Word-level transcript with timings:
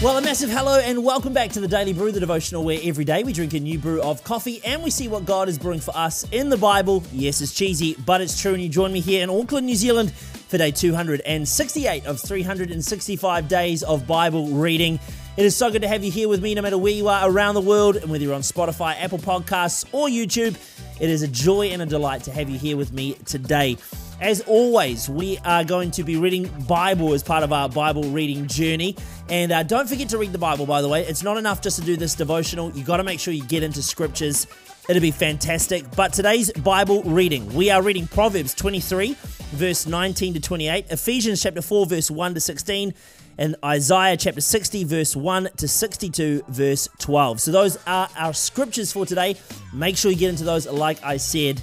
Well, 0.00 0.16
a 0.16 0.22
massive 0.22 0.48
hello 0.48 0.78
and 0.78 1.02
welcome 1.02 1.32
back 1.32 1.50
to 1.50 1.60
the 1.60 1.66
Daily 1.66 1.92
Brew, 1.92 2.12
the 2.12 2.20
devotional 2.20 2.62
where 2.62 2.78
every 2.84 3.04
day 3.04 3.24
we 3.24 3.32
drink 3.32 3.52
a 3.54 3.58
new 3.58 3.80
brew 3.80 4.00
of 4.00 4.22
coffee 4.22 4.60
and 4.64 4.80
we 4.80 4.90
see 4.90 5.08
what 5.08 5.24
God 5.24 5.48
is 5.48 5.58
brewing 5.58 5.80
for 5.80 5.90
us 5.96 6.24
in 6.30 6.50
the 6.50 6.56
Bible. 6.56 7.02
Yes, 7.10 7.40
it's 7.40 7.52
cheesy, 7.52 7.96
but 8.06 8.20
it's 8.20 8.40
true. 8.40 8.54
And 8.54 8.62
you 8.62 8.68
join 8.68 8.92
me 8.92 9.00
here 9.00 9.24
in 9.24 9.28
Auckland, 9.28 9.66
New 9.66 9.74
Zealand 9.74 10.12
for 10.12 10.56
day 10.56 10.70
268 10.70 12.06
of 12.06 12.20
365 12.20 13.48
days 13.48 13.82
of 13.82 14.06
Bible 14.06 14.46
reading. 14.50 15.00
It 15.36 15.44
is 15.44 15.56
so 15.56 15.68
good 15.68 15.82
to 15.82 15.88
have 15.88 16.04
you 16.04 16.12
here 16.12 16.28
with 16.28 16.44
me 16.44 16.54
no 16.54 16.62
matter 16.62 16.78
where 16.78 16.92
you 16.92 17.08
are 17.08 17.28
around 17.28 17.56
the 17.56 17.60
world 17.60 17.96
and 17.96 18.08
whether 18.08 18.22
you're 18.22 18.34
on 18.34 18.42
Spotify, 18.42 18.94
Apple 19.02 19.18
Podcasts, 19.18 19.84
or 19.90 20.06
YouTube. 20.06 20.56
It 21.00 21.10
is 21.10 21.22
a 21.22 21.28
joy 21.28 21.70
and 21.70 21.82
a 21.82 21.86
delight 21.86 22.22
to 22.22 22.30
have 22.30 22.48
you 22.48 22.56
here 22.56 22.76
with 22.76 22.92
me 22.92 23.14
today. 23.24 23.76
As 24.20 24.40
always, 24.42 25.08
we 25.08 25.38
are 25.44 25.62
going 25.62 25.92
to 25.92 26.02
be 26.02 26.16
reading 26.16 26.50
Bible 26.66 27.14
as 27.14 27.22
part 27.22 27.44
of 27.44 27.52
our 27.52 27.68
Bible 27.68 28.02
reading 28.02 28.48
journey. 28.48 28.96
And 29.28 29.52
uh, 29.52 29.62
don't 29.62 29.88
forget 29.88 30.08
to 30.08 30.18
read 30.18 30.32
the 30.32 30.38
Bible, 30.38 30.66
by 30.66 30.82
the 30.82 30.88
way. 30.88 31.06
It's 31.06 31.22
not 31.22 31.36
enough 31.36 31.62
just 31.62 31.78
to 31.78 31.84
do 31.84 31.96
this 31.96 32.16
devotional. 32.16 32.72
You 32.72 32.82
got 32.82 32.96
to 32.96 33.04
make 33.04 33.20
sure 33.20 33.32
you 33.32 33.44
get 33.44 33.62
into 33.62 33.80
scriptures. 33.80 34.48
It'll 34.88 35.00
be 35.00 35.12
fantastic. 35.12 35.84
But 35.94 36.12
today's 36.12 36.50
Bible 36.50 37.04
reading, 37.04 37.54
we 37.54 37.70
are 37.70 37.80
reading 37.80 38.08
Proverbs 38.08 38.54
23, 38.54 39.16
verse 39.52 39.86
19 39.86 40.34
to 40.34 40.40
28, 40.40 40.86
Ephesians 40.90 41.40
chapter 41.40 41.62
4, 41.62 41.86
verse 41.86 42.10
1 42.10 42.34
to 42.34 42.40
16, 42.40 42.94
and 43.38 43.54
Isaiah 43.64 44.16
chapter 44.16 44.40
60, 44.40 44.82
verse 44.82 45.14
1 45.14 45.50
to 45.58 45.68
62, 45.68 46.42
verse 46.48 46.88
12. 46.98 47.40
So 47.40 47.52
those 47.52 47.78
are 47.86 48.08
our 48.16 48.34
scriptures 48.34 48.92
for 48.92 49.06
today. 49.06 49.36
Make 49.72 49.96
sure 49.96 50.10
you 50.10 50.16
get 50.16 50.30
into 50.30 50.44
those, 50.44 50.66
like 50.66 51.04
I 51.04 51.18
said. 51.18 51.62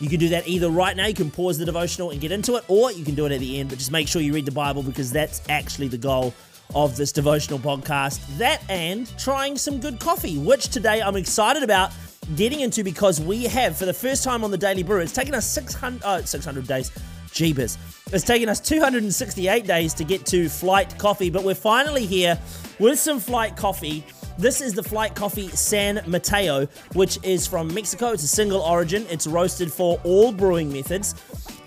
You 0.00 0.08
can 0.08 0.20
do 0.20 0.28
that 0.30 0.46
either 0.46 0.68
right 0.68 0.96
now, 0.96 1.06
you 1.06 1.14
can 1.14 1.30
pause 1.30 1.58
the 1.58 1.64
devotional 1.64 2.10
and 2.10 2.20
get 2.20 2.30
into 2.30 2.56
it, 2.56 2.64
or 2.68 2.92
you 2.92 3.04
can 3.04 3.14
do 3.14 3.24
it 3.26 3.32
at 3.32 3.40
the 3.40 3.58
end, 3.58 3.70
but 3.70 3.78
just 3.78 3.90
make 3.90 4.08
sure 4.08 4.20
you 4.20 4.34
read 4.34 4.44
the 4.44 4.52
Bible 4.52 4.82
because 4.82 5.10
that's 5.10 5.40
actually 5.48 5.88
the 5.88 5.98
goal 5.98 6.34
of 6.74 6.96
this 6.96 7.12
devotional 7.12 7.58
podcast. 7.58 8.20
That 8.36 8.62
and 8.68 9.10
trying 9.18 9.56
some 9.56 9.80
good 9.80 9.98
coffee, 9.98 10.38
which 10.38 10.68
today 10.68 11.00
I'm 11.00 11.16
excited 11.16 11.62
about 11.62 11.92
getting 12.34 12.60
into 12.60 12.84
because 12.84 13.20
we 13.20 13.44
have, 13.44 13.76
for 13.76 13.86
the 13.86 13.94
first 13.94 14.24
time 14.24 14.44
on 14.44 14.50
the 14.50 14.58
Daily 14.58 14.82
Brew, 14.82 15.00
it's 15.00 15.12
taken 15.12 15.34
us 15.34 15.46
600, 15.46 16.02
uh, 16.04 16.22
600 16.22 16.66
days. 16.66 16.90
Jeebus. 17.36 17.76
It's 18.12 18.24
taken 18.24 18.48
us 18.48 18.60
268 18.60 19.66
days 19.66 19.92
to 19.94 20.04
get 20.04 20.24
to 20.26 20.48
Flight 20.48 20.96
Coffee, 20.96 21.28
but 21.28 21.44
we're 21.44 21.54
finally 21.54 22.06
here 22.06 22.38
with 22.78 22.98
some 22.98 23.20
Flight 23.20 23.56
Coffee 23.56 24.04
this 24.38 24.60
is 24.60 24.74
the 24.74 24.82
Flight 24.82 25.14
Coffee 25.14 25.48
San 25.48 26.02
Mateo, 26.06 26.66
which 26.92 27.18
is 27.22 27.46
from 27.46 27.72
Mexico. 27.72 28.10
It's 28.10 28.22
a 28.22 28.28
single 28.28 28.60
origin. 28.60 29.06
It's 29.08 29.26
roasted 29.26 29.72
for 29.72 30.00
all 30.04 30.32
brewing 30.32 30.72
methods. 30.72 31.14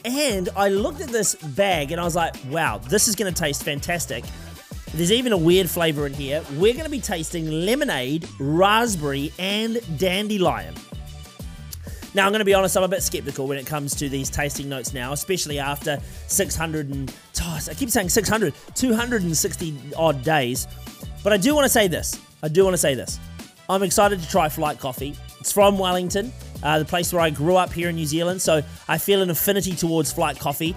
And 0.06 0.50
I 0.56 0.70
looked 0.70 1.02
at 1.02 1.10
this 1.10 1.36
bag 1.36 1.92
and 1.92 2.00
I 2.00 2.04
was 2.04 2.16
like, 2.16 2.36
wow, 2.50 2.78
this 2.78 3.08
is 3.08 3.16
going 3.16 3.34
to 3.34 3.40
taste 3.40 3.64
fantastic. 3.64 4.24
There's 4.94 5.12
even 5.12 5.34
a 5.34 5.38
weird 5.38 5.70
flavor 5.70 6.06
in 6.06 6.14
here. 6.14 6.44
We're 6.54 6.74
going 6.74 6.86
to 6.86 6.92
be 6.92 7.02
tasting 7.02 7.50
lemonade, 7.50 8.28
raspberry, 8.40 9.32
and 9.38 9.80
dandelion. 9.98 10.74
Now, 12.16 12.26
I'm 12.26 12.32
going 12.32 12.40
to 12.40 12.46
be 12.46 12.56
honest, 12.56 12.76
I'm 12.76 12.84
a 12.84 12.88
bit 12.88 13.04
skeptical 13.04 13.48
when 13.48 13.60
it 13.60 13.68
comes 13.68 13.94
to 13.96 14.10
these 14.10 14.32
tasting 14.32 14.68
notes 14.68 14.94
now, 14.94 15.14
especially 15.14 15.60
after 15.60 16.00
600 16.28 16.90
and, 16.90 17.14
oh, 17.42 17.60
I 17.70 17.74
keep 17.76 17.90
saying 17.90 18.10
600, 18.10 18.54
260 18.74 19.78
odd 19.96 20.24
days. 20.24 20.68
But 21.24 21.34
I 21.34 21.38
do 21.38 21.54
want 21.54 21.66
to 21.66 21.70
say 21.70 21.88
this 21.88 22.20
I 22.42 22.48
do 22.48 22.64
want 22.64 22.74
to 22.74 22.78
say 22.78 22.96
this. 22.96 23.20
I'm 23.70 23.84
excited 23.84 24.20
to 24.20 24.30
try 24.30 24.50
Flight 24.50 24.80
Coffee. 24.80 25.16
It's 25.40 25.52
from 25.52 25.78
Wellington, 25.78 26.34
uh, 26.64 26.80
the 26.80 26.86
place 26.86 27.14
where 27.14 27.22
I 27.22 27.30
grew 27.30 27.56
up 27.56 27.72
here 27.72 27.90
in 27.90 27.96
New 27.96 28.06
Zealand, 28.06 28.42
so 28.42 28.62
I 28.88 28.98
feel 28.98 29.22
an 29.22 29.30
affinity 29.30 29.76
towards 29.76 30.12
Flight 30.12 30.40
Coffee. 30.40 30.76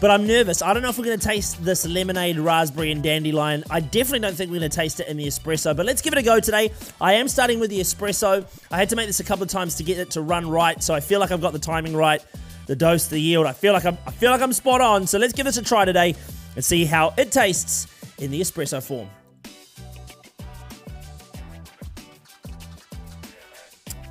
But 0.00 0.10
I'm 0.10 0.26
nervous. 0.26 0.60
I 0.60 0.74
don't 0.74 0.82
know 0.82 0.88
if 0.88 0.98
we're 0.98 1.04
going 1.04 1.18
to 1.18 1.26
taste 1.26 1.64
this 1.64 1.86
lemonade, 1.86 2.36
raspberry, 2.38 2.90
and 2.90 3.02
dandelion. 3.02 3.64
I 3.70 3.80
definitely 3.80 4.18
don't 4.18 4.34
think 4.34 4.50
we're 4.50 4.58
going 4.58 4.70
to 4.70 4.76
taste 4.76 5.00
it 5.00 5.08
in 5.08 5.16
the 5.16 5.26
espresso, 5.26 5.74
but 5.74 5.86
let's 5.86 6.02
give 6.02 6.12
it 6.12 6.18
a 6.18 6.22
go 6.22 6.40
today. 6.40 6.72
I 7.00 7.14
am 7.14 7.28
starting 7.28 7.60
with 7.60 7.70
the 7.70 7.80
espresso. 7.80 8.44
I 8.70 8.76
had 8.76 8.88
to 8.90 8.96
make 8.96 9.06
this 9.06 9.20
a 9.20 9.24
couple 9.24 9.44
of 9.44 9.48
times 9.48 9.76
to 9.76 9.84
get 9.84 9.98
it 9.98 10.10
to 10.10 10.20
run 10.20 10.50
right, 10.50 10.82
so 10.82 10.92
I 10.92 11.00
feel 11.00 11.20
like 11.20 11.30
I've 11.30 11.40
got 11.40 11.52
the 11.52 11.58
timing 11.58 11.96
right, 11.96 12.22
the 12.66 12.76
dose, 12.76 13.06
the 13.06 13.18
yield. 13.18 13.46
I 13.46 13.52
feel 13.52 13.72
like 13.72 13.84
I'm, 13.84 13.96
I 14.06 14.10
feel 14.10 14.30
like 14.30 14.42
I'm 14.42 14.52
spot 14.52 14.80
on. 14.80 15.06
So 15.06 15.18
let's 15.18 15.32
give 15.32 15.46
this 15.46 15.56
a 15.56 15.62
try 15.62 15.84
today 15.84 16.16
and 16.56 16.64
see 16.64 16.84
how 16.84 17.14
it 17.16 17.30
tastes 17.30 17.86
in 18.18 18.30
the 18.30 18.40
espresso 18.40 18.82
form. 18.82 19.08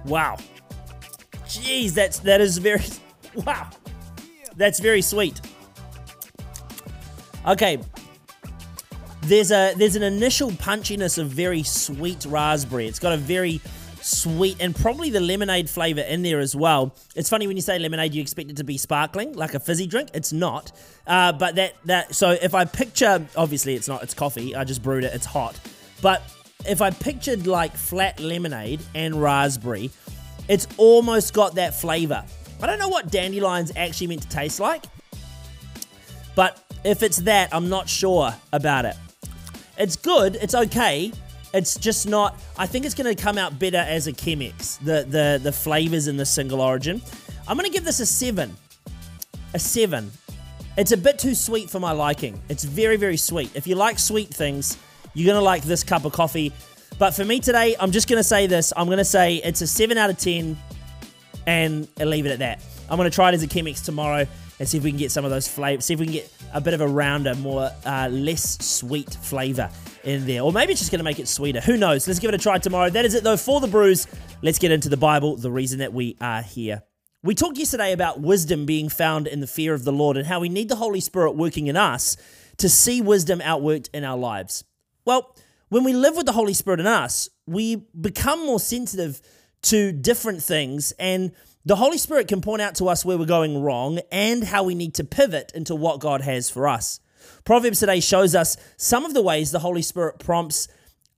Wow. 0.06 0.38
Jeez, 1.46 1.94
that's 1.94 2.20
that 2.20 2.42
is 2.42 2.58
very 2.58 2.84
wow. 3.36 3.70
That's 4.56 4.80
very 4.80 5.02
sweet. 5.02 5.40
Okay. 7.48 7.80
There's 9.22 9.52
a 9.52 9.74
there's 9.76 9.96
an 9.96 10.04
initial 10.04 10.52
punchiness 10.52 11.18
of 11.18 11.30
very 11.30 11.64
sweet 11.64 12.26
raspberry. 12.26 12.88
It's 12.88 13.00
got 13.00 13.14
a 13.14 13.18
very 13.18 13.62
sweet 14.02 14.58
and 14.60 14.76
probably 14.76 15.10
the 15.10 15.20
lemonade 15.22 15.70
flavor 15.70 16.02
in 16.02 16.24
there 16.24 16.40
as 16.40 16.56
well. 16.56 16.94
It's 17.16 17.30
funny 17.30 17.48
when 17.48 17.56
you 17.56 17.62
say 17.62 17.80
lemonade, 17.80 18.14
you 18.14 18.22
expect 18.22 18.50
it 18.50 18.58
to 18.58 18.64
be 18.64 18.78
sparkling, 18.78 19.34
like 19.34 19.54
a 19.54 19.60
fizzy 19.60 19.88
drink. 19.88 20.10
It's 20.14 20.34
not. 20.34 20.72
Uh, 21.08 21.32
but 21.32 21.56
that 21.56 21.76
that 21.86 22.16
so 22.16 22.32
if 22.32 22.54
I 22.54 22.66
picture, 22.66 23.26
obviously 23.36 23.76
it's 23.76 23.88
not. 23.88 24.04
It's 24.04 24.14
coffee. 24.14 24.56
I 24.56 24.64
just 24.66 24.84
brewed 24.84 25.04
it. 25.04 25.14
It's 25.14 25.26
hot. 25.26 25.58
But 26.02 26.22
if 26.68 26.82
I 26.82 26.92
pictured 26.92 27.48
like 27.48 27.76
flat 27.76 28.20
lemonade 28.20 28.82
and 28.96 29.22
raspberry, 29.22 29.92
it's 30.48 30.68
almost 30.78 31.34
got 31.34 31.56
that 31.56 31.76
flavor. 31.76 32.24
I 32.62 32.68
don't 32.68 32.80
know 32.80 32.90
what 32.90 33.12
dandelion's 33.12 33.72
actually 33.76 34.08
meant 34.08 34.22
to 34.24 34.30
taste 34.30 34.60
like, 34.60 34.86
but 36.36 36.64
if 36.84 37.04
it's 37.04 37.18
that, 37.18 37.50
I'm 37.54 37.70
not 37.70 37.90
sure 37.90 38.34
about 38.52 38.86
it. 38.86 38.96
It's 39.78 39.96
good, 39.96 40.38
it's 40.38 40.56
okay. 40.56 41.12
It's 41.54 41.78
just 41.78 42.08
not. 42.08 42.42
I 42.58 42.66
think 42.66 42.86
it's 42.86 42.96
going 42.96 43.16
to 43.16 43.22
come 43.22 43.38
out 43.38 43.60
better 43.60 43.78
as 43.78 44.08
a 44.08 44.14
Chemex. 44.14 44.80
The 44.80 45.06
the 45.08 45.40
the 45.42 45.52
flavors 45.52 46.08
in 46.08 46.18
the 46.18 46.26
single 46.26 46.62
origin. 46.62 47.02
I'm 47.48 47.58
going 47.58 47.70
to 47.70 47.74
give 47.74 47.86
this 47.86 48.00
a 48.00 48.06
seven. 48.06 48.56
A 49.54 49.60
seven. 49.60 50.12
It's 50.78 50.92
a 50.92 50.98
bit 50.98 51.20
too 51.20 51.36
sweet 51.36 51.70
for 51.70 51.80
my 51.80 51.92
liking. 51.92 52.42
It's 52.50 52.64
very 52.64 52.98
very 52.98 53.18
sweet. 53.18 53.52
If 53.54 53.68
you 53.68 53.76
like 53.76 54.00
sweet 54.00 54.30
things, 54.30 54.78
you're 55.14 55.26
going 55.26 55.40
to 55.40 55.44
like 55.44 55.64
this 55.64 55.84
cup 55.84 56.06
of 56.06 56.14
coffee. 56.14 56.52
But 57.00 57.12
for 57.12 57.26
me 57.26 57.40
today, 57.40 57.76
I'm 57.80 57.92
just 57.92 58.08
going 58.08 58.20
to 58.20 58.24
say 58.24 58.48
this. 58.48 58.72
I'm 58.76 58.86
going 58.86 58.98
to 58.98 59.06
say 59.06 59.38
it's 59.38 59.62
a 59.62 59.68
7 59.68 59.98
out 59.98 60.10
of 60.10 60.18
10 60.18 60.58
and 61.46 61.88
I'll 62.00 62.08
leave 62.08 62.26
it 62.26 62.32
at 62.32 62.40
that. 62.40 62.64
I'm 62.90 62.98
going 62.98 63.10
to 63.10 63.16
try 63.16 63.30
it 63.30 63.36
as 63.36 63.44
a 63.44 63.48
Chemex 63.48 63.84
tomorrow 63.84 64.26
and 64.60 64.70
see 64.70 64.78
if 64.78 64.84
we 64.84 64.92
can 64.92 65.00
get 65.00 65.12
some 65.12 65.26
of 65.26 65.32
those 65.32 65.48
flavors, 65.48 65.86
see 65.86 65.94
if 65.94 66.00
we 66.00 66.06
can 66.06 66.14
get 66.14 66.32
a 66.54 66.62
bit 66.62 66.74
of 66.74 66.82
a 66.82 66.88
rounder, 66.88 67.36
more 67.36 67.72
uh, 67.86 68.08
less 68.12 68.64
sweet 68.64 69.14
flavor 69.14 69.70
in 70.04 70.26
there. 70.26 70.42
Or 70.42 70.52
maybe 70.52 70.74
it's 70.74 70.82
just 70.82 70.92
going 70.92 71.00
to 71.00 71.04
make 71.04 71.20
it 71.20 71.28
sweeter. 71.28 71.62
Who 71.62 71.78
knows? 71.78 72.08
Let's 72.08 72.20
give 72.20 72.30
it 72.30 72.36
a 72.36 72.38
try 72.38 72.60
tomorrow. 72.60 72.90
That 72.90 73.06
is 73.06 73.16
it 73.16 73.24
though 73.24 73.38
for 73.38 73.60
the 73.60 73.68
brews. 73.68 74.08
Let's 74.42 74.60
get 74.60 74.72
into 74.72 74.90
the 74.90 74.98
Bible, 74.98 75.38
the 75.38 75.52
reason 75.52 75.80
that 75.80 75.94
we 75.94 76.18
are 76.22 76.42
here. 76.42 76.84
We 77.24 77.36
talked 77.36 77.58
yesterday 77.58 77.94
about 77.94 78.20
wisdom 78.20 78.66
being 78.66 78.90
found 78.90 79.28
in 79.28 79.40
the 79.40 79.48
fear 79.48 79.74
of 79.74 79.86
the 79.86 79.94
Lord 79.94 80.18
and 80.18 80.28
how 80.28 80.42
we 80.42 80.50
need 80.50 80.68
the 80.68 80.76
Holy 80.76 81.00
Spirit 81.00 81.32
working 81.32 81.68
in 81.68 81.78
us 81.78 82.18
to 82.58 82.68
see 82.68 83.02
wisdom 83.02 83.40
outworked 83.40 83.90
in 83.94 84.04
our 84.04 84.18
lives. 84.18 84.66
Well, 85.06 85.36
when 85.70 85.84
we 85.84 85.94
live 85.94 86.16
with 86.16 86.26
the 86.26 86.32
Holy 86.32 86.54
Spirit 86.54 86.80
in 86.80 86.88
us, 86.88 87.30
we 87.46 87.88
become 88.00 88.46
more 88.46 88.60
sensitive 88.60 89.22
to 89.64 89.92
different 89.92 90.42
things, 90.42 90.94
and 91.00 91.32
the 91.66 91.78
Holy 91.78 91.98
Spirit 91.98 92.28
can 92.28 92.42
point 92.42 92.62
out 92.62 92.76
to 92.76 92.90
us 92.90 93.06
where 93.06 93.18
we're 93.18 93.26
going 93.26 93.62
wrong 93.62 94.00
and 94.12 94.44
how 94.44 94.64
we 94.64 94.76
need 94.76 94.94
to 94.96 95.04
pivot 95.04 95.52
into 95.56 95.76
what 95.76 96.00
God 96.00 96.22
has 96.22 96.50
for 96.50 96.68
us. 96.68 97.00
Proverbs 97.46 97.80
today 97.80 98.02
shows 98.02 98.36
us 98.36 98.58
some 98.78 99.06
of 99.06 99.14
the 99.14 99.22
ways 99.22 99.52
the 99.52 99.60
Holy 99.60 99.82
Spirit 99.82 100.20
prompts 100.20 100.68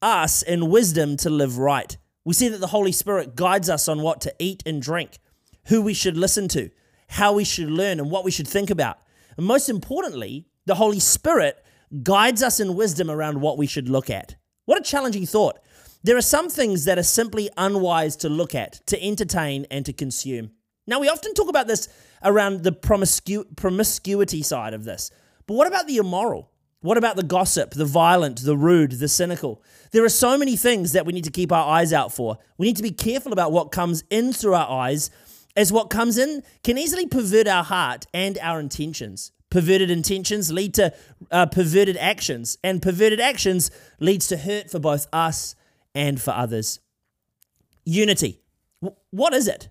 us 0.02 0.44
in 0.44 0.70
wisdom 0.70 1.18
to 1.18 1.30
live 1.30 1.58
right. 1.58 1.98
We 2.24 2.34
see 2.34 2.48
that 2.50 2.60
the 2.60 2.68
Holy 2.68 2.92
Spirit 2.92 3.36
guides 3.36 3.70
us 3.70 3.88
on 3.88 4.02
what 4.02 4.22
to 4.22 4.34
eat 4.38 4.62
and 4.66 4.82
drink, 4.82 5.18
who 5.66 5.82
we 5.82 5.96
should 5.96 6.16
listen 6.18 6.48
to, 6.50 6.70
how 7.08 7.34
we 7.34 7.44
should 7.44 7.70
learn, 7.70 8.00
and 8.00 8.12
what 8.12 8.24
we 8.24 8.32
should 8.32 8.48
think 8.48 8.70
about. 8.70 9.00
And 9.38 9.46
most 9.46 9.68
importantly, 9.68 10.46
the 10.66 10.76
Holy 10.76 11.00
Spirit 11.00 11.65
guides 12.04 12.44
us 12.44 12.60
in 12.60 12.76
wisdom 12.76 13.10
around 13.10 13.42
what 13.42 13.58
we 13.58 13.68
should 13.68 13.90
look 13.90 14.10
at. 14.10 14.36
What 14.66 14.80
a 14.80 14.84
challenging 14.84 15.26
thought. 15.26 15.60
There 16.04 16.18
are 16.18 16.22
some 16.22 16.50
things 16.50 16.86
that 16.86 17.00
are 17.00 17.04
simply 17.04 17.50
unwise 17.58 18.16
to 18.18 18.30
look 18.30 18.54
at, 18.54 18.86
to 18.88 19.04
entertain, 19.04 19.66
and 19.72 19.86
to 19.86 19.94
consume. 19.94 20.52
Now, 20.88 21.00
we 21.00 21.10
often 21.10 21.34
talk 21.34 21.50
about 21.50 21.68
this 21.68 21.90
around 22.24 22.64
the 22.64 22.72
promiscu- 22.72 23.56
promiscuity 23.56 24.44
side 24.44 24.74
of 24.74 24.84
this. 24.84 25.10
But 25.48 25.56
what 25.56 25.68
about 25.68 25.88
the 25.88 25.98
immoral? 25.98 26.52
What 26.82 26.98
about 26.98 27.16
the 27.16 27.24
gossip, 27.24 27.72
the 27.72 27.86
violent, 27.86 28.44
the 28.44 28.56
rude, 28.56 28.92
the 28.92 29.08
cynical? 29.08 29.64
There 29.92 30.04
are 30.04 30.10
so 30.10 30.38
many 30.38 30.56
things 30.56 30.92
that 30.92 31.08
we 31.08 31.14
need 31.14 31.24
to 31.24 31.32
keep 31.32 31.52
our 31.52 31.68
eyes 31.68 31.92
out 31.92 32.14
for. 32.14 32.38
We 32.60 32.68
need 32.68 32.78
to 32.78 32.84
be 32.84 32.92
careful 32.92 33.34
about 33.34 33.52
what 33.52 33.72
comes 33.72 34.04
in 34.12 34.34
through 34.34 34.54
our 34.54 34.70
eyes, 34.70 35.10
as 35.56 35.74
what 35.74 35.90
comes 35.90 36.20
in 36.20 36.44
can 36.64 36.78
easily 36.78 37.08
pervert 37.08 37.48
our 37.48 37.64
heart 37.64 38.06
and 38.14 38.38
our 38.40 38.60
intentions. 38.60 39.32
Perverted 39.56 39.90
intentions 39.90 40.52
lead 40.52 40.74
to 40.74 40.94
uh, 41.32 41.46
perverted 41.46 41.96
actions, 41.96 42.58
and 42.62 42.82
perverted 42.82 43.22
actions 43.22 43.72
leads 44.02 44.28
to 44.28 44.36
hurt 44.36 44.70
for 44.70 44.80
both 44.80 45.08
us 45.14 45.56
and 45.94 46.22
for 46.22 46.32
others. 46.32 46.82
Unity. 47.86 48.42
W- 48.82 48.98
what 49.12 49.34
is 49.34 49.48
it? 49.48 49.70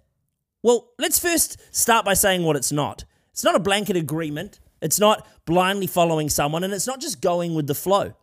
Well, 0.62 0.88
let's 0.98 1.18
first 1.18 1.58
start 1.70 2.06
by 2.06 2.14
saying 2.14 2.44
what 2.44 2.56
it's 2.56 2.72
not. 2.72 3.04
It's 3.32 3.44
not 3.44 3.56
a 3.56 3.58
blanket 3.58 3.94
agreement. 3.94 4.58
It's 4.80 4.98
not 4.98 5.26
blindly 5.44 5.86
following 5.86 6.30
someone, 6.30 6.64
and 6.64 6.72
it's 6.72 6.86
not 6.86 7.02
just 7.02 7.20
going 7.20 7.54
with 7.54 7.66
the 7.66 7.74
flow. 7.74 8.14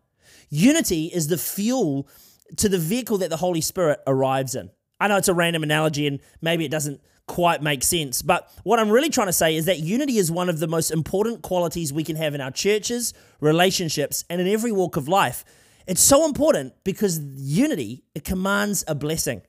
Unity 0.49 1.11
is 1.13 1.27
the 1.27 1.37
fuel 1.37 2.09
to 2.57 2.69
the 2.69 2.79
vehicle 2.79 3.19
that 3.19 3.29
the 3.29 3.37
Holy 3.37 3.61
Spirit 3.61 3.99
arrives 4.07 4.55
in. 4.55 4.71
I 4.99 5.07
know 5.09 5.17
it's 5.17 5.27
a 5.27 5.35
random 5.35 5.61
analogy 5.61 6.07
and 6.07 6.21
maybe 6.41 6.65
it 6.65 6.71
doesn't 6.71 7.01
quite 7.27 7.62
make 7.62 7.83
sense, 7.83 8.21
but 8.21 8.51
what 8.63 8.79
I'm 8.79 8.89
really 8.89 9.09
trying 9.09 9.27
to 9.27 9.33
say 9.33 9.56
is 9.56 9.65
that 9.65 9.79
unity 9.79 10.18
is 10.18 10.31
one 10.31 10.50
of 10.50 10.59
the 10.59 10.68
most 10.68 10.91
important 10.91 11.41
qualities 11.41 11.94
we 11.94 12.03
can 12.03 12.15
have 12.15 12.35
in 12.35 12.41
our 12.41 12.51
churches, 12.51 13.13
relationships, 13.39 14.25
and 14.29 14.41
in 14.41 14.47
every 14.47 14.71
walk 14.71 14.97
of 14.97 15.07
life. 15.07 15.45
It's 15.88 16.01
so 16.01 16.25
important 16.25 16.73
because 16.83 17.19
unity 17.19 18.03
it 18.13 18.23
commands 18.23 18.83
a 18.88 18.95
blessing. 18.95 19.41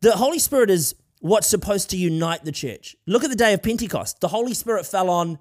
The 0.00 0.12
Holy 0.12 0.38
Spirit 0.38 0.70
is 0.70 0.94
what's 1.20 1.46
supposed 1.46 1.90
to 1.90 1.96
unite 1.96 2.44
the 2.44 2.52
church. 2.52 2.96
Look 3.06 3.24
at 3.24 3.30
the 3.30 3.36
day 3.36 3.54
of 3.54 3.62
Pentecost. 3.62 4.20
The 4.20 4.28
Holy 4.28 4.54
Spirit 4.54 4.84
fell 4.84 5.08
on 5.08 5.38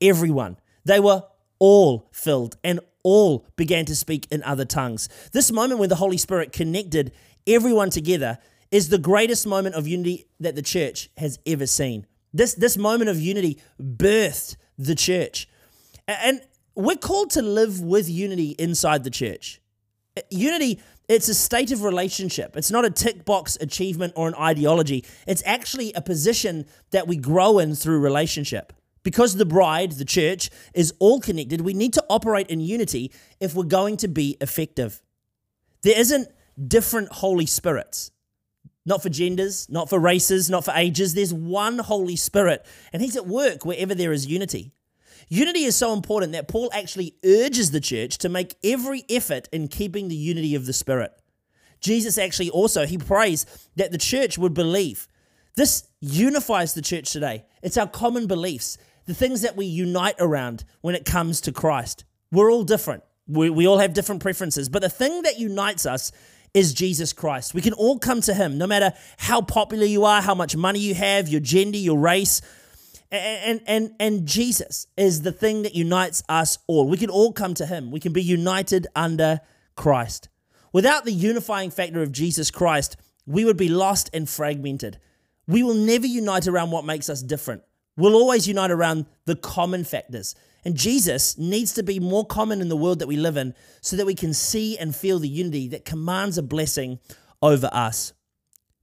everyone. 0.00 0.56
They 0.84 1.00
were 1.00 1.24
all 1.58 2.08
filled 2.12 2.56
and 2.64 2.80
all 3.02 3.46
began 3.56 3.84
to 3.86 3.94
speak 3.94 4.26
in 4.30 4.42
other 4.42 4.64
tongues. 4.64 5.08
This 5.32 5.52
moment 5.52 5.80
when 5.80 5.88
the 5.88 5.96
Holy 5.96 6.16
Spirit 6.16 6.52
connected 6.52 7.12
everyone 7.46 7.90
together 7.90 8.38
is 8.70 8.88
the 8.88 8.98
greatest 8.98 9.46
moment 9.46 9.74
of 9.74 9.86
unity 9.86 10.26
that 10.40 10.54
the 10.54 10.62
church 10.62 11.10
has 11.16 11.38
ever 11.46 11.66
seen. 11.66 12.06
This, 12.32 12.54
this 12.54 12.76
moment 12.76 13.10
of 13.10 13.20
unity 13.20 13.60
birthed 13.80 14.56
the 14.78 14.94
church. 14.94 15.48
And 16.06 16.40
we're 16.74 16.96
called 16.96 17.30
to 17.30 17.42
live 17.42 17.80
with 17.80 18.08
unity 18.08 18.54
inside 18.58 19.04
the 19.04 19.10
church. 19.10 19.60
Uh, 20.16 20.22
unity, 20.30 20.80
it's 21.08 21.28
a 21.28 21.34
state 21.34 21.70
of 21.72 21.82
relationship. 21.82 22.56
It's 22.56 22.70
not 22.70 22.84
a 22.84 22.90
tick 22.90 23.24
box 23.24 23.56
achievement 23.60 24.12
or 24.16 24.28
an 24.28 24.34
ideology. 24.34 25.04
It's 25.26 25.42
actually 25.46 25.92
a 25.94 26.02
position 26.02 26.66
that 26.90 27.06
we 27.06 27.16
grow 27.16 27.58
in 27.58 27.74
through 27.74 28.00
relationship. 28.00 28.72
Because 29.02 29.36
the 29.36 29.46
bride, 29.46 29.92
the 29.92 30.04
church, 30.04 30.50
is 30.74 30.92
all 30.98 31.20
connected, 31.20 31.60
we 31.60 31.74
need 31.74 31.92
to 31.94 32.04
operate 32.10 32.48
in 32.48 32.60
unity 32.60 33.12
if 33.38 33.54
we're 33.54 33.62
going 33.62 33.96
to 33.98 34.08
be 34.08 34.36
effective. 34.40 35.00
There 35.82 35.96
isn't 35.96 36.28
different 36.66 37.12
Holy 37.12 37.46
Spirits, 37.46 38.10
not 38.86 39.02
for 39.02 39.10
genders, 39.10 39.68
not 39.68 39.90
for 39.90 39.98
races, 39.98 40.48
not 40.48 40.64
for 40.64 40.72
ages. 40.74 41.12
There's 41.12 41.34
one 41.34 41.78
Holy 41.78 42.16
Spirit, 42.16 42.64
and 42.92 43.02
He's 43.02 43.16
at 43.16 43.26
work 43.26 43.66
wherever 43.66 43.94
there 43.94 44.12
is 44.12 44.26
unity. 44.26 44.72
Unity 45.28 45.64
is 45.64 45.76
so 45.76 45.92
important 45.92 46.32
that 46.32 46.48
Paul 46.48 46.70
actually 46.72 47.16
urges 47.24 47.72
the 47.72 47.80
church 47.80 48.18
to 48.18 48.28
make 48.28 48.54
every 48.62 49.04
effort 49.10 49.48
in 49.52 49.68
keeping 49.68 50.08
the 50.08 50.14
unity 50.14 50.54
of 50.54 50.66
the 50.66 50.72
Spirit. 50.72 51.12
Jesus 51.80 52.16
actually 52.16 52.50
also, 52.50 52.86
he 52.86 52.96
prays 52.96 53.44
that 53.74 53.92
the 53.92 53.98
church 53.98 54.38
would 54.38 54.54
believe. 54.54 55.08
This 55.56 55.88
unifies 56.00 56.74
the 56.74 56.82
church 56.82 57.10
today. 57.10 57.44
It's 57.62 57.76
our 57.76 57.88
common 57.88 58.26
beliefs 58.26 58.78
the 59.06 59.14
things 59.14 59.42
that 59.42 59.56
we 59.56 59.66
unite 59.66 60.16
around 60.18 60.64
when 60.80 60.94
it 60.94 61.04
comes 61.04 61.40
to 61.42 61.52
Christ. 61.52 62.04
We're 62.32 62.50
all 62.50 62.64
different. 62.64 63.04
We, 63.28 63.50
we 63.50 63.66
all 63.66 63.78
have 63.78 63.94
different 63.94 64.20
preferences, 64.20 64.68
but 64.68 64.82
the 64.82 64.88
thing 64.88 65.22
that 65.22 65.38
unites 65.38 65.86
us 65.86 66.12
is 66.56 66.72
Jesus 66.72 67.12
Christ. 67.12 67.52
We 67.52 67.60
can 67.60 67.74
all 67.74 67.98
come 67.98 68.22
to 68.22 68.32
Him, 68.32 68.56
no 68.56 68.66
matter 68.66 68.94
how 69.18 69.42
popular 69.42 69.84
you 69.84 70.06
are, 70.06 70.22
how 70.22 70.34
much 70.34 70.56
money 70.56 70.78
you 70.78 70.94
have, 70.94 71.28
your 71.28 71.42
gender, 71.42 71.76
your 71.76 71.98
race. 71.98 72.40
And, 73.12 73.60
and, 73.66 73.94
and 74.00 74.26
Jesus 74.26 74.86
is 74.96 75.20
the 75.20 75.32
thing 75.32 75.62
that 75.62 75.74
unites 75.74 76.22
us 76.30 76.58
all. 76.66 76.88
We 76.88 76.96
can 76.96 77.10
all 77.10 77.32
come 77.32 77.52
to 77.54 77.66
Him. 77.66 77.90
We 77.90 78.00
can 78.00 78.14
be 78.14 78.22
united 78.22 78.86
under 78.96 79.42
Christ. 79.76 80.30
Without 80.72 81.04
the 81.04 81.12
unifying 81.12 81.70
factor 81.70 82.02
of 82.02 82.10
Jesus 82.10 82.50
Christ, 82.50 82.96
we 83.26 83.44
would 83.44 83.58
be 83.58 83.68
lost 83.68 84.08
and 84.14 84.26
fragmented. 84.26 84.98
We 85.46 85.62
will 85.62 85.74
never 85.74 86.06
unite 86.06 86.48
around 86.48 86.70
what 86.70 86.86
makes 86.86 87.10
us 87.10 87.22
different. 87.22 87.64
We'll 87.98 88.14
always 88.14 88.48
unite 88.48 88.70
around 88.70 89.04
the 89.26 89.36
common 89.36 89.84
factors. 89.84 90.34
And 90.66 90.76
Jesus 90.76 91.38
needs 91.38 91.74
to 91.74 91.84
be 91.84 92.00
more 92.00 92.26
common 92.26 92.60
in 92.60 92.68
the 92.68 92.76
world 92.76 92.98
that 92.98 93.06
we 93.06 93.16
live 93.16 93.36
in 93.36 93.54
so 93.82 93.94
that 93.94 94.04
we 94.04 94.16
can 94.16 94.34
see 94.34 94.76
and 94.76 94.96
feel 94.96 95.20
the 95.20 95.28
unity 95.28 95.68
that 95.68 95.84
commands 95.84 96.38
a 96.38 96.42
blessing 96.42 96.98
over 97.40 97.70
us. 97.72 98.12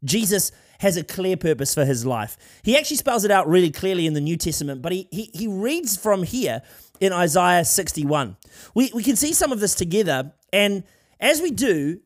Jesus 0.01 0.53
has 0.79 0.95
a 0.95 1.03
clear 1.03 1.35
purpose 1.35 1.73
for 1.73 1.83
his 1.83 2.05
life. 2.05 2.37
He 2.63 2.77
actually 2.77 2.95
spells 2.95 3.25
it 3.25 3.31
out 3.31 3.49
really 3.49 3.69
clearly 3.69 4.07
in 4.07 4.13
the 4.13 4.21
New 4.21 4.37
Testament, 4.37 4.81
but 4.81 4.93
he, 4.93 5.09
he, 5.11 5.29
he 5.33 5.45
reads 5.45 5.97
from 5.97 6.23
here 6.23 6.61
in 7.01 7.11
Isaiah 7.11 7.65
61. 7.65 8.37
We, 8.73 8.89
we 8.93 9.03
can 9.03 9.17
see 9.17 9.33
some 9.33 9.51
of 9.51 9.59
this 9.59 9.75
together, 9.75 10.31
and 10.53 10.85
as 11.19 11.41
we 11.41 11.51
do, 11.51 11.99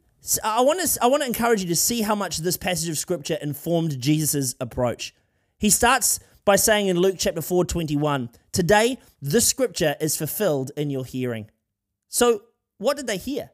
I 0.44 0.62
want, 0.62 0.82
to, 0.82 1.04
I 1.04 1.06
want 1.06 1.22
to 1.22 1.28
encourage 1.28 1.62
you 1.62 1.68
to 1.68 1.76
see 1.76 2.02
how 2.02 2.16
much 2.16 2.40
this 2.40 2.58
passage 2.58 2.90
of 2.90 2.98
scripture 2.98 3.38
informed 3.44 4.00
Jesus' 4.00 4.56
approach. 4.60 5.14
He 5.60 5.70
starts 5.70 6.20
by 6.48 6.56
saying 6.56 6.88
in 6.88 6.98
Luke 6.98 7.18
chapter 7.20 7.42
4, 7.42 7.66
21, 7.66 8.30
Today, 8.54 8.98
this 9.22 9.46
scripture 9.46 9.98
is 10.00 10.16
fulfilled 10.16 10.72
in 10.78 10.90
your 10.90 11.04
hearing. 11.04 11.52
So, 12.08 12.44
what 12.78 12.96
did 12.96 13.06
they 13.06 13.18
hear? 13.18 13.52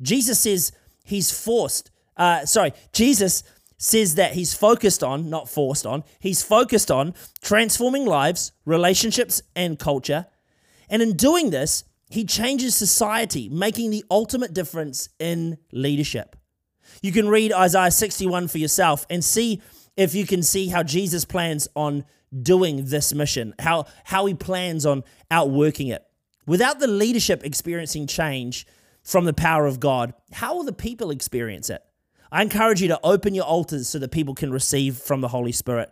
Jesus 0.00 0.40
says 0.40 0.72
he's 1.04 1.30
forced, 1.30 1.90
uh, 2.16 2.46
sorry, 2.46 2.72
Jesus 2.94 3.42
says 3.76 4.14
that 4.14 4.32
he's 4.32 4.54
focused 4.54 5.04
on, 5.04 5.28
not 5.28 5.50
forced 5.50 5.84
on, 5.84 6.02
he's 6.18 6.42
focused 6.42 6.90
on 6.90 7.12
transforming 7.42 8.06
lives, 8.06 8.52
relationships, 8.64 9.42
and 9.54 9.78
culture. 9.78 10.24
And 10.88 11.02
in 11.02 11.16
doing 11.16 11.50
this, 11.50 11.84
he 12.08 12.24
changes 12.24 12.74
society, 12.74 13.50
making 13.50 13.90
the 13.90 14.02
ultimate 14.10 14.54
difference 14.54 15.10
in 15.18 15.58
leadership. 15.72 16.36
You 17.02 17.12
can 17.12 17.28
read 17.28 17.52
Isaiah 17.52 17.90
61 17.90 18.48
for 18.48 18.56
yourself 18.56 19.04
and 19.10 19.22
see 19.22 19.60
if 20.00 20.14
you 20.14 20.26
can 20.26 20.42
see 20.42 20.68
how 20.68 20.82
Jesus 20.82 21.26
plans 21.26 21.68
on 21.76 22.06
doing 22.42 22.86
this 22.86 23.12
mission, 23.12 23.54
how, 23.58 23.84
how 24.04 24.24
he 24.24 24.32
plans 24.32 24.86
on 24.86 25.04
outworking 25.30 25.88
it. 25.88 26.02
Without 26.46 26.80
the 26.80 26.86
leadership 26.86 27.44
experiencing 27.44 28.06
change 28.06 28.66
from 29.02 29.26
the 29.26 29.34
power 29.34 29.66
of 29.66 29.78
God, 29.78 30.14
how 30.32 30.56
will 30.56 30.64
the 30.64 30.72
people 30.72 31.10
experience 31.10 31.68
it? 31.68 31.82
I 32.32 32.40
encourage 32.40 32.80
you 32.80 32.88
to 32.88 33.00
open 33.04 33.34
your 33.34 33.44
altars 33.44 33.90
so 33.90 33.98
that 33.98 34.10
people 34.10 34.34
can 34.34 34.50
receive 34.50 34.96
from 34.96 35.20
the 35.20 35.28
Holy 35.28 35.52
Spirit. 35.52 35.90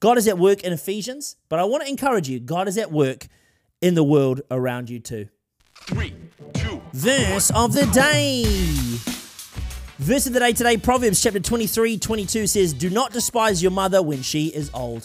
God 0.00 0.18
is 0.18 0.26
at 0.26 0.36
work 0.36 0.62
in 0.64 0.72
Ephesians, 0.72 1.36
but 1.48 1.60
I 1.60 1.64
want 1.64 1.84
to 1.84 1.88
encourage 1.88 2.28
you 2.28 2.40
God 2.40 2.66
is 2.66 2.76
at 2.76 2.90
work 2.90 3.28
in 3.80 3.94
the 3.94 4.04
world 4.04 4.40
around 4.50 4.90
you 4.90 4.98
too. 4.98 5.28
Three, 5.82 6.12
two, 6.54 6.82
Verse 6.92 7.52
of 7.52 7.72
the 7.72 7.86
day. 7.86 9.17
Verse 9.98 10.28
of 10.28 10.32
the 10.32 10.38
day 10.38 10.52
today, 10.52 10.76
Proverbs 10.76 11.20
chapter 11.20 11.40
23 11.40 11.98
22 11.98 12.46
says, 12.46 12.72
Do 12.72 12.88
not 12.88 13.12
despise 13.12 13.60
your 13.60 13.72
mother 13.72 14.00
when 14.00 14.22
she 14.22 14.46
is 14.46 14.70
old. 14.72 15.04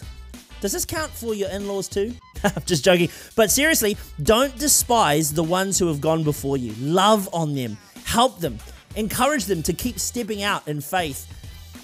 Does 0.62 0.72
this 0.72 0.86
count 0.86 1.10
for 1.10 1.34
your 1.34 1.50
in 1.50 1.68
laws 1.68 1.88
too? 1.88 2.14
I'm 2.44 2.62
just 2.68 2.86
joking. 2.86 3.10
But 3.36 3.50
seriously, 3.50 3.98
don't 4.22 4.56
despise 4.60 5.34
the 5.34 5.42
ones 5.42 5.80
who 5.80 5.88
have 5.88 6.00
gone 6.00 6.24
before 6.24 6.58
you. 6.58 6.74
Love 6.78 7.28
on 7.34 7.56
them, 7.56 7.76
help 8.06 8.40
them, 8.40 8.60
encourage 8.96 9.46
them 9.46 9.64
to 9.64 9.74
keep 9.74 9.98
stepping 9.98 10.44
out 10.44 10.68
in 10.68 10.80
faith. 10.80 11.28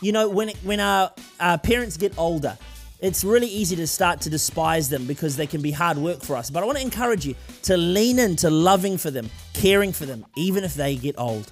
You 0.04 0.12
know, 0.12 0.30
when, 0.30 0.50
when 0.62 0.80
our, 0.80 1.12
our 1.40 1.58
parents 1.58 1.98
get 1.98 2.16
older, 2.16 2.60
it's 3.00 3.24
really 3.24 3.48
easy 3.48 3.76
to 3.78 3.88
start 3.88 4.22
to 4.22 4.30
despise 4.30 4.88
them 4.88 5.08
because 5.08 5.36
they 5.36 5.48
can 5.48 5.64
be 5.64 5.72
hard 5.72 5.98
work 5.98 6.22
for 6.22 6.36
us. 6.36 6.52
But 6.52 6.62
I 6.62 6.68
want 6.68 6.78
to 6.78 6.84
encourage 6.84 7.26
you 7.26 7.34
to 7.64 7.76
lean 7.76 8.20
into 8.20 8.52
loving 8.52 9.00
for 9.00 9.10
them, 9.10 9.32
caring 9.54 9.94
for 9.94 10.06
them, 10.06 10.28
even 10.36 10.64
if 10.64 10.76
they 10.76 10.96
get 10.96 11.18
old. 11.18 11.52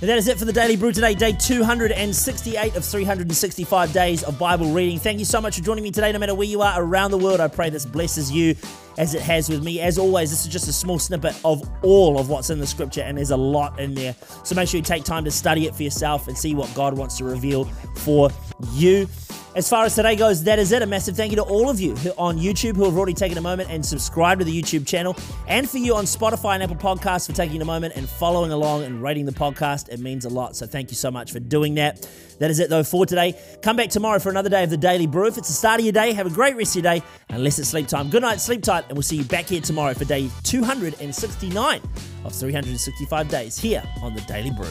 And 0.00 0.08
that 0.08 0.16
is 0.16 0.28
it 0.28 0.38
for 0.38 0.44
the 0.44 0.52
Daily 0.52 0.76
Brew 0.76 0.92
today, 0.92 1.12
day 1.12 1.32
268 1.32 2.76
of 2.76 2.84
365 2.84 3.92
days 3.92 4.22
of 4.22 4.38
Bible 4.38 4.70
reading. 4.70 4.96
Thank 4.96 5.18
you 5.18 5.24
so 5.24 5.40
much 5.40 5.56
for 5.56 5.64
joining 5.64 5.82
me 5.82 5.90
today, 5.90 6.12
no 6.12 6.20
matter 6.20 6.36
where 6.36 6.46
you 6.46 6.62
are 6.62 6.80
around 6.80 7.10
the 7.10 7.18
world. 7.18 7.40
I 7.40 7.48
pray 7.48 7.68
this 7.68 7.84
blesses 7.84 8.30
you 8.30 8.54
as 8.96 9.16
it 9.16 9.22
has 9.22 9.48
with 9.48 9.64
me. 9.64 9.80
As 9.80 9.98
always, 9.98 10.30
this 10.30 10.46
is 10.46 10.52
just 10.52 10.68
a 10.68 10.72
small 10.72 11.00
snippet 11.00 11.34
of 11.44 11.68
all 11.82 12.16
of 12.16 12.28
what's 12.28 12.50
in 12.50 12.60
the 12.60 12.66
scripture, 12.66 13.00
and 13.00 13.18
there's 13.18 13.32
a 13.32 13.36
lot 13.36 13.80
in 13.80 13.92
there. 13.94 14.14
So 14.44 14.54
make 14.54 14.68
sure 14.68 14.78
you 14.78 14.84
take 14.84 15.02
time 15.02 15.24
to 15.24 15.32
study 15.32 15.66
it 15.66 15.74
for 15.74 15.82
yourself 15.82 16.28
and 16.28 16.38
see 16.38 16.54
what 16.54 16.72
God 16.76 16.96
wants 16.96 17.18
to 17.18 17.24
reveal 17.24 17.64
for 17.96 18.30
you. 18.74 19.08
As 19.54 19.68
far 19.68 19.84
as 19.84 19.94
today 19.94 20.14
goes, 20.14 20.44
that 20.44 20.58
is 20.58 20.70
it. 20.72 20.82
A 20.82 20.86
massive 20.86 21.16
thank 21.16 21.32
you 21.32 21.36
to 21.36 21.42
all 21.42 21.68
of 21.68 21.80
you 21.80 21.96
on 22.16 22.38
YouTube 22.38 22.76
who 22.76 22.84
have 22.84 22.96
already 22.96 23.14
taken 23.14 23.38
a 23.38 23.40
moment 23.40 23.70
and 23.70 23.84
subscribed 23.84 24.40
to 24.40 24.44
the 24.44 24.62
YouTube 24.62 24.86
channel, 24.86 25.16
and 25.48 25.68
for 25.68 25.78
you 25.78 25.96
on 25.96 26.04
Spotify 26.04 26.54
and 26.54 26.62
Apple 26.62 26.76
Podcasts 26.76 27.26
for 27.26 27.32
taking 27.32 27.60
a 27.60 27.64
moment 27.64 27.94
and 27.96 28.08
following 28.08 28.52
along 28.52 28.84
and 28.84 29.02
rating 29.02 29.24
the 29.26 29.32
podcast. 29.32 29.88
It 29.88 30.00
means 30.00 30.26
a 30.26 30.28
lot. 30.28 30.54
So 30.54 30.66
thank 30.66 30.90
you 30.90 30.96
so 30.96 31.10
much 31.10 31.32
for 31.32 31.40
doing 31.40 31.74
that. 31.74 32.08
That 32.38 32.50
is 32.52 32.60
it, 32.60 32.70
though, 32.70 32.84
for 32.84 33.04
today. 33.04 33.34
Come 33.62 33.76
back 33.76 33.88
tomorrow 33.88 34.20
for 34.20 34.30
another 34.30 34.48
day 34.50 34.62
of 34.62 34.70
the 34.70 34.76
Daily 34.76 35.08
Brew. 35.08 35.26
If 35.26 35.38
it's 35.38 35.48
the 35.48 35.54
start 35.54 35.80
of 35.80 35.86
your 35.86 35.92
day, 35.92 36.12
have 36.12 36.26
a 36.26 36.30
great 36.30 36.54
rest 36.54 36.76
of 36.76 36.84
your 36.84 36.94
day, 36.94 37.02
unless 37.30 37.58
it's 37.58 37.68
sleep 37.68 37.88
time. 37.88 38.10
Good 38.10 38.22
night, 38.22 38.40
sleep 38.40 38.62
tight, 38.62 38.84
and 38.88 38.92
we'll 38.92 39.02
see 39.02 39.16
you 39.16 39.24
back 39.24 39.46
here 39.46 39.60
tomorrow 39.60 39.94
for 39.94 40.04
day 40.04 40.30
269 40.44 41.80
of 42.24 42.32
365 42.32 43.28
days 43.28 43.58
here 43.58 43.82
on 44.02 44.14
the 44.14 44.20
Daily 44.22 44.50
Brew. 44.50 44.68